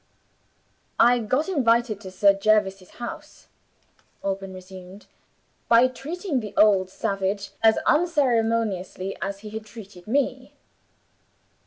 "I 0.99 1.19
got 1.19 1.47
invited 1.47 2.01
to 2.01 2.09
Sir 2.09 2.33
Jervis's 2.33 2.89
house," 2.97 3.49
Alban 4.23 4.51
resumed, 4.51 5.05
"by 5.69 5.87
treating 5.87 6.39
the 6.39 6.55
old 6.57 6.89
savage 6.89 7.51
as 7.61 7.77
unceremoniously 7.85 9.15
as 9.21 9.41
he 9.41 9.51
had 9.51 9.63
treated 9.67 10.07
me. 10.07 10.55